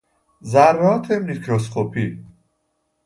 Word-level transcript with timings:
ذرات 0.51 1.11
میکروسکوپی 1.11 2.25